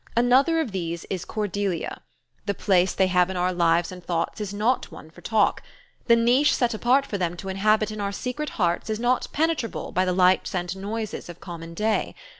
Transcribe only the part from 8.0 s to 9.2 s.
our secret hearts is